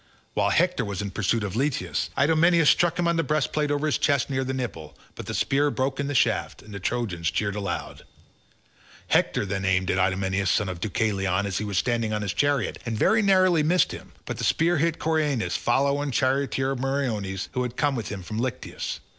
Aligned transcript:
While 0.33 0.49
Hector 0.49 0.83
was 0.83 1.03
in 1.03 1.11
pursuit 1.11 1.43
of 1.43 1.55
Leitus, 1.55 2.09
Idomeneus 2.17 2.71
struck 2.71 2.97
him 2.97 3.07
on 3.07 3.17
the 3.17 3.23
breastplate 3.23 3.69
over 3.69 3.85
his 3.85 3.99
chest 3.99 4.31
near 4.31 4.43
the 4.43 4.51
nipple; 4.51 4.97
but 5.13 5.27
the 5.27 5.35
spear 5.35 5.69
broke 5.69 5.99
in 5.99 6.07
the 6.07 6.15
shaft, 6.15 6.63
and 6.63 6.73
the 6.73 6.79
Trojans 6.79 7.29
cheered 7.29 7.55
aloud. 7.55 8.01
Hector 9.09 9.45
then 9.45 9.63
aimed 9.63 9.91
at 9.91 9.99
Idomeneus 9.99 10.49
son 10.49 10.69
of 10.69 10.79
Deucalion 10.79 11.45
as 11.45 11.59
he 11.59 11.65
was 11.65 11.77
standing 11.77 12.13
on 12.13 12.23
his 12.23 12.33
chariot, 12.33 12.79
and 12.83 12.97
very 12.97 13.21
narrowly 13.21 13.61
missed 13.61 13.91
him, 13.91 14.13
but 14.25 14.39
the 14.39 14.43
spear 14.43 14.77
hit 14.77 14.97
Coiranus, 14.97 15.55
a 15.55 15.59
follower 15.59 16.01
and 16.01 16.11
charioteer 16.11 16.71
of 16.71 16.79
Meriones 16.79 17.49
who 17.51 17.61
had 17.61 17.77
come 17.77 17.93
with 17.93 18.09
him 18.09 18.23
from 18.23 18.39
Lyctus. 18.39 19.01